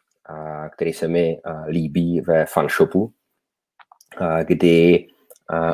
[0.73, 5.07] který se mi uh, líbí ve fanshopu, uh, kdy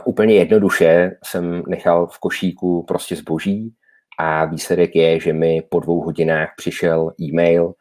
[0.05, 3.75] úplně jednoduše jsem nechal v košíku prostě zboží
[4.19, 7.73] a výsledek je, že mi po dvou hodinách přišel e-mail,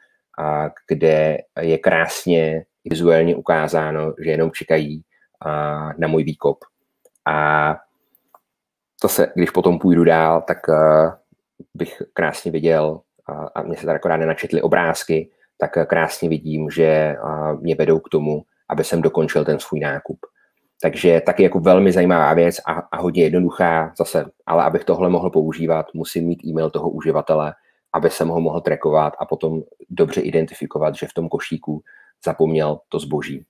[0.88, 5.02] kde je krásně vizuálně ukázáno, že jenom čekají
[5.98, 6.58] na můj výkop.
[7.26, 7.76] A
[9.00, 11.12] to se, když potom půjdu dál, tak uh,
[11.74, 13.00] bych krásně viděl,
[13.54, 17.16] a mě se tady akorát nenačetly obrázky, tak uh, krásně vidím, že
[17.60, 20.18] mě vedou k tomu, aby jsem dokončil ten svůj nákup.
[20.82, 25.30] Takže taky jako velmi zajímavá věc a, a hodně jednoduchá zase, ale abych tohle mohl
[25.30, 27.54] používat, musím mít e-mail toho uživatele,
[27.92, 31.82] aby jsem ho mohl trackovat a potom dobře identifikovat, že v tom košíku
[32.24, 33.46] zapomněl to zboží.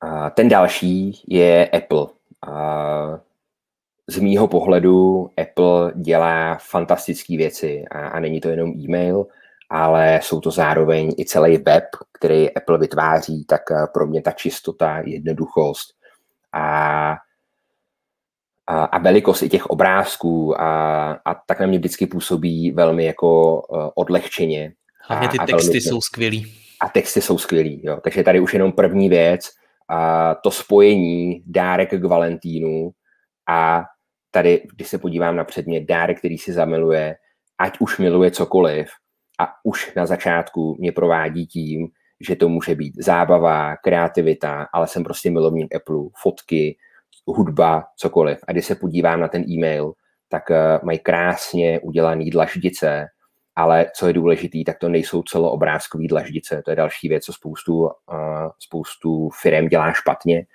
[0.00, 2.06] A ten další je Apple.
[2.46, 3.20] A
[4.06, 9.26] z mýho pohledu Apple dělá fantastické věci a, a není to jenom e-mail,
[9.70, 14.30] ale jsou to zároveň i celý web, který Apple vytváří, tak eh, pro mě ta
[14.30, 15.96] čistota, jednoduchost
[16.52, 17.16] a,
[18.66, 23.60] a, a velikost i těch obrázků a, a tak na mě vždycky působí velmi jako
[23.60, 24.72] uh, odlehčeně.
[25.08, 26.54] Hlavně ty a, texty velmi, jsou skvělý.
[26.80, 27.98] A texty jsou skvělý, jo.
[28.04, 29.50] Takže tady už jenom první věc,
[29.88, 32.90] a to spojení dárek k Valentínu
[33.48, 33.84] a
[34.30, 37.16] tady, když se podívám na předmět dárek, který si zamiluje,
[37.58, 38.88] ať už miluje cokoliv,
[39.38, 41.88] a už na začátku mě provádí tím,
[42.20, 46.76] že to může být zábava, kreativita, ale jsem prostě milovník Apple, fotky,
[47.26, 48.38] hudba, cokoliv.
[48.48, 49.92] A když se podívám na ten e-mail,
[50.28, 53.06] tak uh, mají krásně udělaný dlaždice,
[53.56, 56.62] ale co je důležitý, tak to nejsou celoobrázkový dlaždice.
[56.64, 57.90] To je další věc, co spoustu, uh,
[58.58, 60.46] spoustu firm dělá špatně,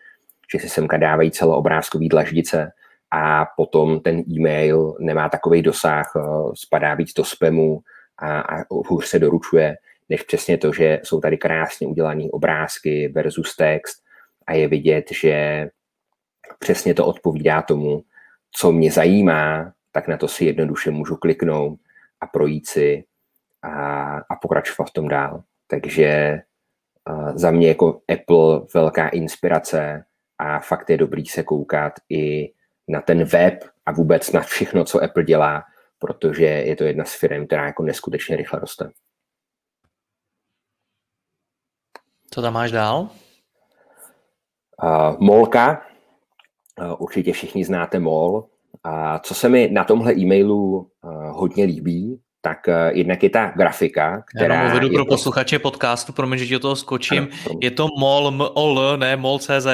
[0.54, 2.72] že si semka dávají celoobrázkový dlaždice
[3.12, 7.82] a potom ten e-mail nemá takový dosah, uh, spadá víc do spamu,
[8.22, 9.76] a, a hůř se doručuje,
[10.10, 14.04] než přesně to, že jsou tady krásně udělané obrázky versus text
[14.48, 15.68] a je vidět, že
[16.60, 18.04] přesně to odpovídá tomu,
[18.52, 21.80] co mě zajímá, tak na to si jednoduše můžu kliknout
[22.22, 23.04] a projít si
[23.62, 25.44] a, a pokračovat v tom dál.
[25.68, 26.40] Takže
[27.10, 30.06] uh, za mě jako Apple velká inspirace
[30.38, 32.54] a fakt je dobrý se koukat i
[32.88, 35.64] na ten web a vůbec na všechno, co Apple dělá,
[36.00, 38.92] protože je to jedna z firm, která jako neskutečně rychle roste.
[42.32, 43.10] Co tam máš dál?
[44.84, 45.86] Uh, Molka,
[46.80, 48.51] uh, určitě všichni znáte Mol.
[48.84, 50.88] A co se mi na tomhle e-mailu uh,
[51.30, 54.64] hodně líbí, tak uh, jednak je ta grafika, která...
[54.64, 55.10] Já uvedu pro to...
[55.10, 57.24] posluchače podcastu, promiň, že ti do toho skočím.
[57.24, 59.68] Ano, je to MOL, MOL, ne MOL.cz.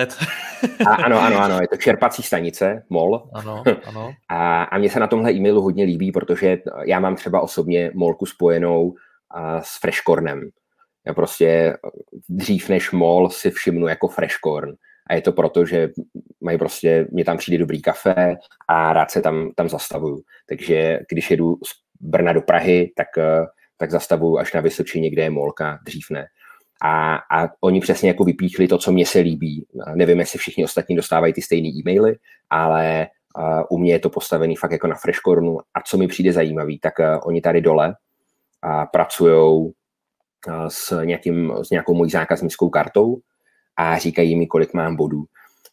[0.86, 3.30] a, ano, ano, ano, je to čerpací stanice, MOL.
[3.34, 4.14] Ano, ano.
[4.30, 8.26] A, a mně se na tomhle e-mailu hodně líbí, protože já mám třeba osobně MOLku
[8.26, 8.96] spojenou uh,
[9.62, 10.50] s Freshcornem.
[11.08, 11.78] Já prostě
[12.30, 14.74] dřív než MOL si všimnu jako Freshcorn.
[15.10, 15.90] A je to proto, že
[16.42, 18.36] mají prostě, mě tam přijde dobrý kafe
[18.68, 20.22] a rád se tam, tam zastavuju.
[20.50, 23.46] Takže když jedu z Brna do Prahy, tak, eh,
[23.78, 26.26] tak zastavuju až na Vysočině, kde je Molka, dřív ne.
[26.82, 29.66] A, a oni přesně jako vypíchli to, co mě se líbí.
[29.96, 32.16] Nevím, jestli všichni ostatní dostávají ty stejné e-maily,
[32.50, 35.58] ale uh, u mě je to postavený fakt jako na Freshcornu.
[35.74, 39.72] A co mi přijde zajímavý, tak uh, oni tady dole uh, pracují
[40.68, 41.02] s,
[41.62, 43.18] s nějakou mojí zákaznickou kartou
[43.78, 45.26] a říkají mi, kolik mám bodů.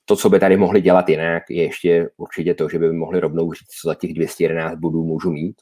[0.05, 3.53] To, co by tady mohli dělat jinak, je ještě určitě to, že by mohli rovnou
[3.53, 5.57] říct, co za těch 211 bodů můžu mít.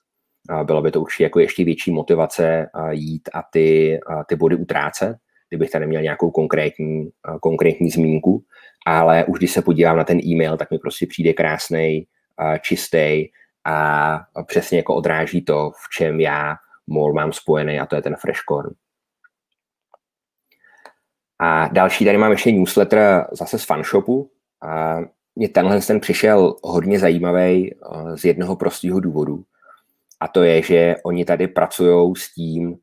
[0.65, 5.17] Bylo by to určitě jako ještě větší motivace jít a ty, a ty body utrácet,
[5.49, 8.45] kdybych tady měl nějakou konkrétní, konkrétní zmínku.
[8.87, 12.07] Ale už když se podívám na ten e-mail, tak mi prostě přijde krásný,
[12.61, 13.25] čistý
[13.65, 16.55] a přesně jako odráží to, v čem já
[16.87, 18.71] MOL mám spojený a to je ten Freshcorn.
[21.43, 24.31] A další tady mám ještě newsletter zase z fanshopu.
[24.63, 24.99] A
[25.35, 29.45] mě tenhle ten přišel hodně zajímavý eh, z jednoho prostého důvodu.
[30.21, 32.77] A to je, že oni tady pracují s tím,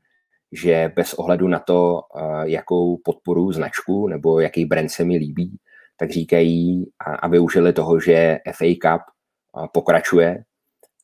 [0.51, 5.57] že bez ohledu na to, eh, jakou podporu značku nebo jaký brand se mi líbí,
[5.97, 10.43] tak říkají a využili toho, že FA Cup eh, pokračuje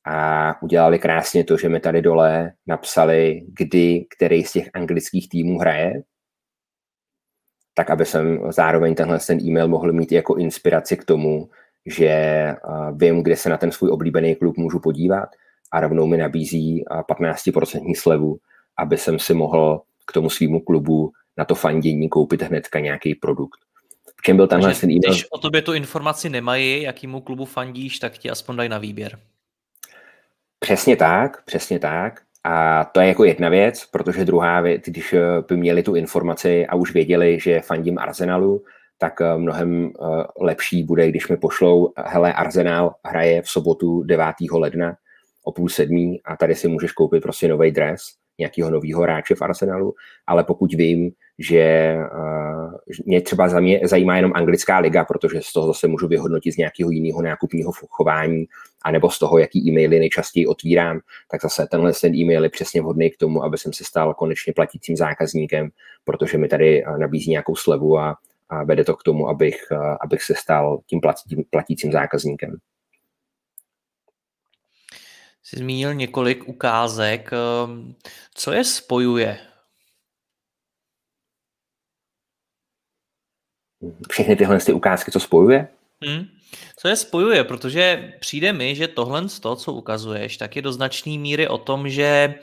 [0.06, 5.60] a udělali krásně to, že mi tady dole napsali, kdy který z těch anglických týmů
[5.60, 6.04] hraje
[7.78, 11.50] tak aby jsem zároveň tenhle ten e-mail mohl mít jako inspiraci k tomu,
[11.86, 12.54] že
[12.94, 15.30] vím, kde se na ten svůj oblíbený klub můžu podívat
[15.72, 18.38] a rovnou mi nabízí 15% slevu,
[18.78, 23.60] aby jsem si mohl k tomu svýmu klubu na to fandění koupit hnedka nějaký produkt.
[24.18, 25.14] V čem byl tenhle ten e-mail?
[25.14, 29.20] Když o tobě tu informaci nemají, jakýmu klubu fandíš, tak ti aspoň dají na výběr.
[30.60, 32.22] Přesně tak, přesně tak.
[32.48, 36.68] A to je jako jedna věc, protože druhá věc, když eh, by měli tu informaci
[36.68, 38.64] a už věděli, že fandím Arsenalu,
[38.98, 44.26] tak eh, mnohem eh, lepší bude, když mi pošlou, hele, Arsenal hraje v sobotu 9.
[44.52, 44.96] ledna
[45.44, 48.02] o půl sedmí a tady si můžeš koupit prostě nový dres
[48.40, 49.94] nějakého nového hráče v Arsenalu,
[50.28, 51.96] ale pokud vím, že
[53.06, 56.58] mě třeba za mě zajímá jenom anglická liga, protože z toho zase můžu vyhodnotit z
[56.58, 58.46] nějakého jiného nákupního chování,
[58.86, 61.00] anebo z toho, jaký e-maily nejčastěji otvírám,
[61.32, 64.54] tak zase tenhle ten e-mail je přesně vhodný k tomu, aby jsem se stal konečně
[64.54, 65.70] platícím zákazníkem,
[66.04, 68.18] protože mi tady nabízí nějakou slevu a,
[68.50, 69.72] a vede to k tomu, abych,
[70.02, 71.00] abych se stal tím
[71.50, 72.58] platícím zákazníkem
[75.46, 77.30] jsi zmínil několik ukázek.
[77.34, 77.96] Ehm,
[78.34, 79.40] co je spojuje?
[84.10, 85.68] Všechny tyhle ty ukázky, co spojuje?
[86.06, 86.26] Hmm.
[86.78, 87.44] Co je spojuje?
[87.44, 91.90] Protože přijde mi, že tohle, to, co ukazuješ, tak je do značné míry o tom,
[91.90, 92.36] že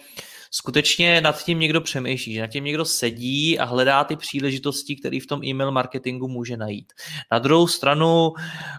[0.50, 5.18] skutečně nad tím někdo přemýšlí, že nad tím někdo sedí a hledá ty příležitosti, které
[5.22, 6.92] v tom e-mail marketingu může najít.
[7.32, 8.32] Na druhou stranu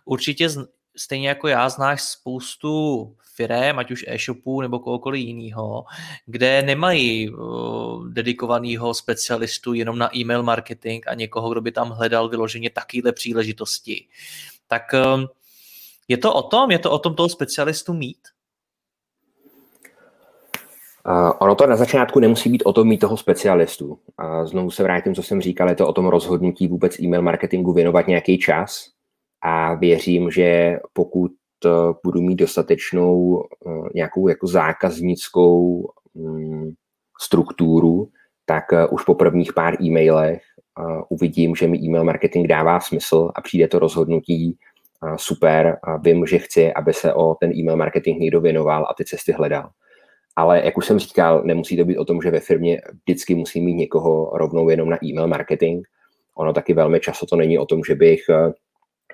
[0.05, 0.49] určitě
[0.97, 5.85] stejně jako já znáš spoustu firm, ať už e-shopů nebo kohokoliv jiného,
[6.25, 7.29] kde nemají
[8.09, 14.07] dedikovaného specialistu jenom na e-mail marketing a někoho, kdo by tam hledal vyloženě takovéhle příležitosti.
[14.67, 14.83] Tak
[15.15, 15.27] um,
[16.07, 16.71] je to o tom?
[16.71, 18.17] Je to o tom toho specialistu mít?
[21.07, 23.99] Uh, ono to na začátku nemusí být o tom mít toho specialistu.
[24.17, 27.73] A znovu se vrátím, co jsem říkal, je to o tom rozhodnutí vůbec e-mail marketingu
[27.73, 28.89] věnovat nějaký čas
[29.41, 31.31] a věřím, že pokud
[31.65, 31.69] eh,
[32.03, 36.71] budu mít dostatečnou eh, nějakou jako zákaznickou mm,
[37.21, 38.09] strukturu,
[38.45, 40.41] tak už po prvních pár e-mailech
[41.09, 44.57] uvidím, že mi e-mail marketing dává smysl a přijde to rozhodnutí
[45.15, 49.31] super vím, že chci, aby se o ten e-mail marketing někdo věnoval a ty cesty
[49.31, 49.69] hledal.
[50.35, 53.61] Ale jak už jsem říkal, nemusí to být o tom, že ve firmě vždycky musí
[53.61, 55.85] mít někoho rovnou jenom na e-mail marketing.
[56.35, 58.21] Ono taky velmi často to není o tom, že bych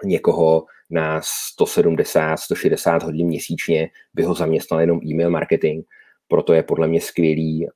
[0.04, 5.86] někoho na 170, 160 hodin měsíčně by ho zaměstnal jenom e-mail marketing.
[6.30, 7.68] Proto je podle mě skvělý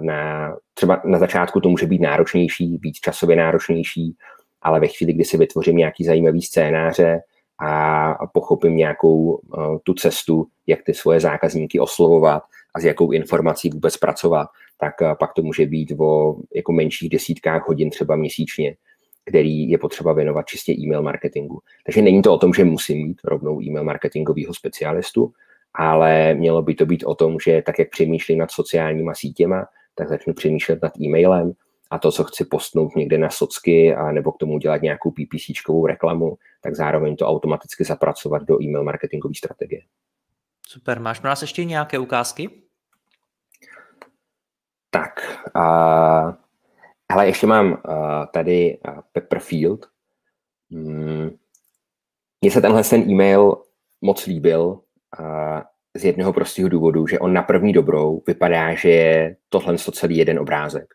[0.00, 4.16] na, třeba na začátku to může být náročnější, být časově náročnější,
[4.62, 7.20] ale ve chvíli, kdy si vytvořím nějaký zajímavý scénáře
[7.58, 9.40] a pochopím nějakou
[9.82, 12.42] tu cestu, jak ty svoje zákazníky oslovovat
[12.74, 17.68] a s jakou informací vůbec pracovat, tak pak to může být o jako menších desítkách
[17.68, 18.76] hodin třeba měsíčně
[19.24, 21.60] který je potřeba věnovat čistě e-mail marketingu.
[21.86, 25.32] Takže není to o tom, že musím mít rovnou e-mail marketingového specialistu,
[25.74, 30.08] ale mělo by to být o tom, že tak, jak přemýšlím nad sociálníma sítěma, tak
[30.08, 31.52] začnu přemýšlet nad e-mailem
[31.90, 35.86] a to, co chci postnout někde na socky a nebo k tomu udělat nějakou PPCčkovou
[35.86, 39.82] reklamu, tak zároveň to automaticky zapracovat do e-mail marketingové strategie.
[40.68, 42.50] Super, máš pro nás ještě nějaké ukázky?
[44.90, 46.38] Tak, a
[47.12, 47.76] Hele, ještě mám uh,
[48.32, 49.86] tady uh, Pepperfield.
[50.70, 51.30] Mm.
[52.40, 53.62] Mně se tenhle ten e-mail
[54.00, 54.80] moc líbil
[55.96, 60.16] z jednoho prostého důvodu, že on na první dobrou vypadá, že je tohle to celý
[60.16, 60.94] jeden obrázek.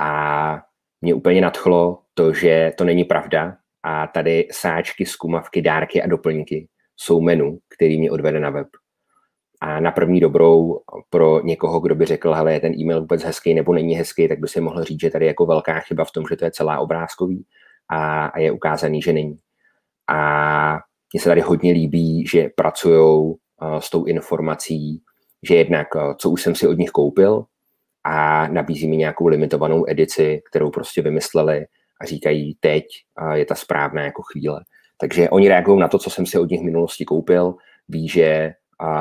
[0.00, 0.62] A
[1.00, 6.68] mě úplně nadchlo to, že to není pravda a tady sáčky, skumavky, dárky a doplňky
[6.96, 8.66] jsou menu, který mě odvede na web.
[9.60, 13.54] A na první dobrou pro někoho, kdo by řekl, hele, je ten e-mail vůbec hezký
[13.54, 16.12] nebo není hezký, tak by si mohl říct, že tady je jako velká chyba v
[16.12, 17.46] tom, že to je celá obrázkový
[17.88, 19.38] a, a je ukázaný, že není.
[20.08, 20.80] A
[21.12, 23.34] mně se tady hodně líbí, že pracují
[23.78, 25.02] s tou informací,
[25.48, 25.88] že jednak,
[26.18, 27.44] co už jsem si od nich koupil
[28.04, 31.66] a nabízí mi nějakou limitovanou edici, kterou prostě vymysleli
[32.00, 32.84] a říkají, teď
[33.34, 34.60] je ta správná jako chvíle.
[34.98, 37.54] Takže oni reagují na to, co jsem si od nich v minulosti koupil,
[37.88, 38.52] ví, že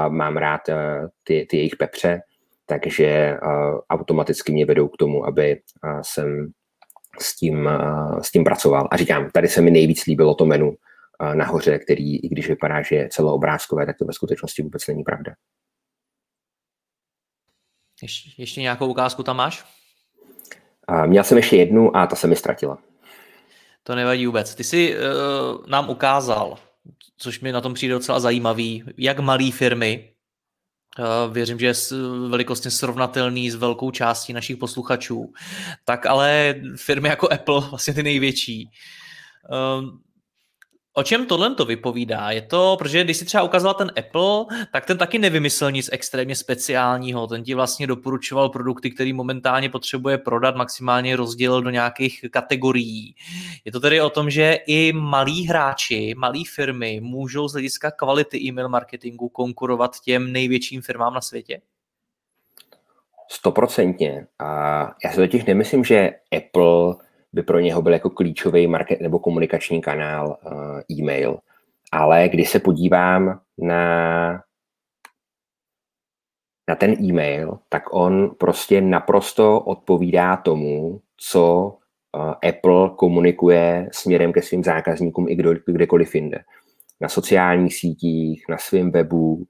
[0.08, 0.62] mám rád
[1.24, 2.22] ty, ty jejich pepře,
[2.66, 3.38] takže
[3.89, 5.62] automaticky mě vedou k tomu, aby
[6.01, 6.47] jsem
[7.20, 7.70] s tím,
[8.22, 8.88] s tím pracoval.
[8.91, 10.76] A říkám, tady se mi nejvíc líbilo to menu
[11.34, 15.34] nahoře, který, i když vypadá, že je celoobrázkové, tak to ve skutečnosti vůbec není pravda.
[18.01, 19.66] Ještě, ještě nějakou ukázku tam máš?
[20.88, 22.78] A měl jsem ještě jednu a ta se mi ztratila.
[23.84, 24.55] To nevadí vůbec.
[24.55, 26.57] Ty jsi uh, nám ukázal,
[27.18, 30.13] což mi na tom přijde docela zajímavý, jak malé firmy,
[30.99, 31.74] uh, věřím, že je
[32.30, 35.34] velikostně srovnatelný s velkou částí našich posluchačů,
[35.86, 38.70] tak ale firmy jako Apple, vlastně ty největší,
[39.49, 39.89] uh,
[40.98, 42.32] O čem tohle to vypovídá?
[42.32, 46.36] Je to, protože když si třeba ukázal ten Apple, tak ten taky nevymyslel nic extrémně
[46.36, 47.28] speciálního.
[47.28, 53.16] Ten ti vlastně doporučoval produkty, který momentálně potřebuje prodat, maximálně rozdělil do nějakých kategorií.
[53.66, 58.38] Je to tedy o tom, že i malí hráči, malé firmy můžou z hlediska kvality
[58.38, 61.62] e-mail marketingu konkurovat těm největším firmám na světě?
[63.32, 64.28] Stoprocentně.
[64.39, 67.05] A já si totiž nemyslím, že Apple
[67.36, 71.38] by pro něho byl jako klíčový market nebo komunikační kanál uh, e-mail.
[71.92, 74.44] Ale když se podívám na,
[76.70, 81.64] na ten e-mail, tak on prostě naprosto odpovídá tomu, co
[82.18, 86.40] uh, Apple komunikuje směrem ke svým zákazníkům i kdo, kdekoliv jinde.
[87.02, 89.44] Na sociálních sítích, na svém webu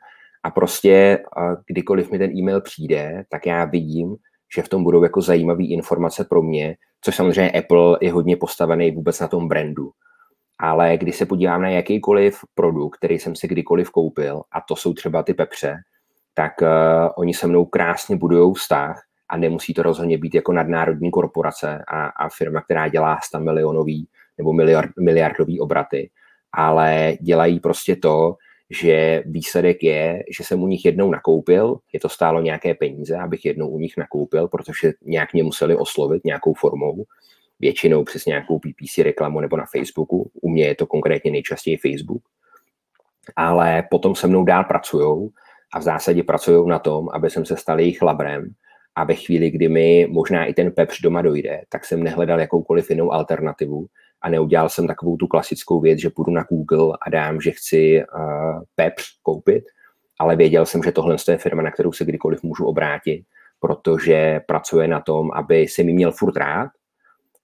[0.44, 4.16] a prostě uh, kdykoliv mi ten e-mail přijde, tak já vidím,
[4.56, 8.91] že v tom budou jako zajímavé informace pro mě, což samozřejmě Apple je hodně postavený
[8.91, 9.91] vůbec na tom brandu.
[10.60, 14.93] Ale když se podívám na jakýkoliv produkt, který jsem si kdykoliv koupil, a to jsou
[14.93, 15.76] třeba ty pepře,
[16.34, 16.68] tak uh,
[17.18, 22.06] oni se mnou krásně budují vztah a nemusí to rozhodně být jako nadnárodní korporace a,
[22.06, 26.10] a firma, která dělá 100 milionový nebo miliard, miliardový obraty,
[26.54, 28.36] ale dělají prostě to,
[28.70, 33.45] že výsledek je, že jsem u nich jednou nakoupil, je to stálo nějaké peníze, abych
[33.45, 37.03] jednou u nich nakoupil, protože nějak mě museli oslovit nějakou formou,
[37.59, 40.32] většinou přes nějakou PPC reklamu nebo na Facebooku.
[40.41, 42.24] U mě je to konkrétně nejčastěji Facebook.
[43.36, 45.30] Ale potom se mnou dál pracují
[45.74, 48.53] a v zásadě pracují na tom, aby jsem se stal jejich labrem
[48.95, 52.89] a ve chvíli, kdy mi možná i ten pepř doma dojde, tak jsem nehledal jakoukoliv
[52.89, 53.88] jinou alternativu,
[54.22, 58.03] a neudělal jsem takovou tu klasickou věc, že půjdu na Google a dám, že chci
[58.03, 59.63] uh, pepř koupit,
[60.20, 63.26] ale věděl jsem, že tohle je firma, na kterou se kdykoliv můžu obrátit,
[63.59, 66.70] protože pracuje na tom, aby se mi měl furt rád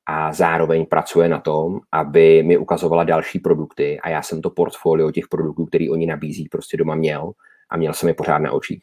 [0.06, 5.12] a zároveň pracuje na tom, aby mi ukazovala další produkty a já jsem to portfolio
[5.12, 7.32] těch produktů, který oni nabízí, prostě doma měl
[7.70, 8.82] a měl jsem je pořád na očích.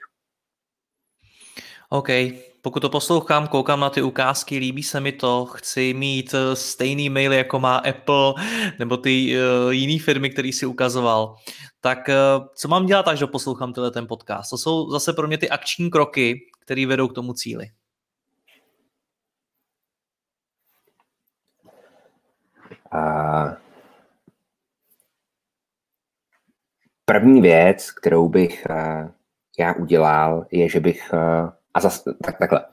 [1.90, 2.08] OK,
[2.62, 7.10] pokud to poslouchám, koukám na ty ukázky, líbí se mi to, chci mít eh, stejný
[7.10, 8.34] mail, jako má Apple
[8.78, 11.36] nebo ty uh, jiné firmy, který si ukazoval,
[11.80, 14.50] tak uh, co mám dělat, až poslouchám tenhle ten podcast?
[14.50, 17.70] To jsou zase pro mě ty akční kroky, které vedou k tomu cíli.
[22.92, 23.56] A
[27.04, 28.66] první věc, kterou bych
[29.58, 31.10] já udělal, je, že bych
[31.74, 32.64] a zas, tak, takhle.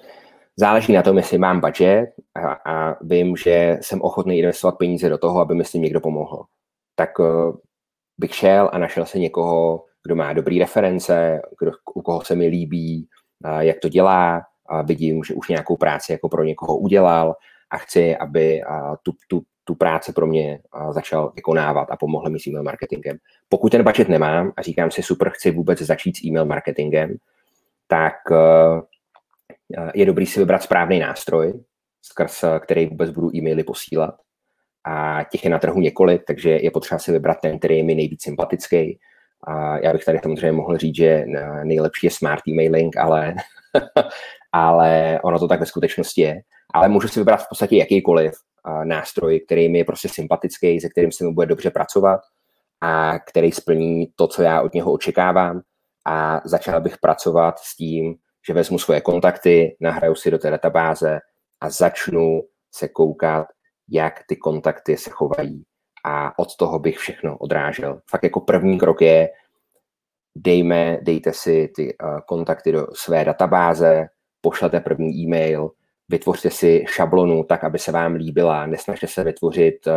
[0.58, 5.18] Záleží na tom, jestli mám budget a, a vím, že jsem ochotný investovat peníze do
[5.18, 6.46] toho, aby mi s tím někdo pomohl.
[6.96, 7.56] Tak uh,
[8.18, 12.48] bych šel a našel se někoho, kdo má dobré reference, kdo, u koho se mi
[12.48, 13.08] líbí,
[13.46, 17.36] uh, jak to dělá, a vidím, že už nějakou práci jako pro někoho udělal
[17.70, 20.60] a chci, aby uh, tu, tu, tu práci pro mě
[20.92, 23.18] začal vykonávat a pomohl mi s e-mail marketingem.
[23.50, 27.16] Pokud ten budget nemám a říkám si, super, chci vůbec začít s e-mail marketingem,
[27.88, 28.82] tak uh,
[29.94, 31.54] je dobrý si vybrat správný nástroj,
[32.02, 34.16] skrz který vůbec budu e-maily posílat.
[34.88, 37.96] A těch je na trhu několik, takže je potřeba si vybrat ten, který je mi
[37.96, 39.00] nejvíc sympatický.
[39.48, 41.26] A já bych tady samozřejmě mohl říct, že
[41.64, 43.36] nejlepší je smart emailing, ale,
[44.52, 46.42] ale ono to tak ve skutečnosti je.
[46.74, 48.34] Ale můžu si vybrat v podstatě jakýkoliv
[48.84, 52.20] nástroj, který mi je prostě sympatický, se kterým se mi bude dobře pracovat
[52.82, 55.62] a který splní to, co já od něho očekávám
[56.06, 58.16] a začal bych pracovat s tím,
[58.48, 61.20] že vezmu svoje kontakty, nahraju si do té databáze
[61.62, 62.42] a začnu
[62.76, 63.48] se koukat,
[63.90, 65.64] jak ty kontakty se chovají.
[66.06, 68.02] A od toho bych všechno odrážel.
[68.10, 69.30] Fakt jako první krok je,
[70.36, 74.08] dejme, dejte si ty uh, kontakty do své databáze,
[74.42, 75.72] pošlete první e-mail,
[76.10, 79.94] vytvořte si šablonu tak, aby se vám líbila, nesnažte se vytvořit uh,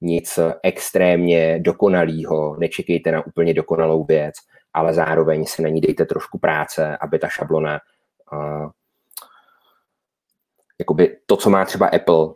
[0.00, 4.34] nic extrémně dokonalého, nečekejte na úplně dokonalou věc,
[4.74, 7.80] ale zároveň si na ní dejte trošku práce, aby ta šablona
[8.32, 8.70] uh,
[10.80, 12.34] jakoby to, co má třeba Apple, uh,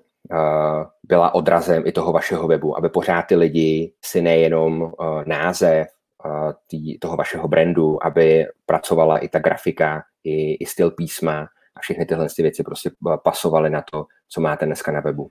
[1.02, 4.90] byla odrazem i toho vašeho webu, aby pořád ty lidi si nejenom uh,
[5.26, 5.86] název
[6.24, 11.80] uh, tý, toho vašeho brandu, aby pracovala i ta grafika, i, i styl písma a
[11.80, 12.90] všechny tyhle ty věci prostě
[13.22, 15.30] pasovaly na to, co máte dneska na webu.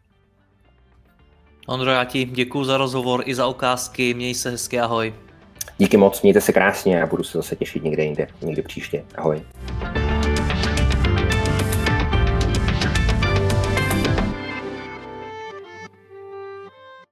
[1.67, 5.13] Ondro, já ti děkuji za rozhovor i za ukázky, měj se hezky, ahoj.
[5.78, 9.03] Díky moc, mějte se krásně a budu se zase těšit někde jinde, někdy příště.
[9.16, 9.41] Ahoj.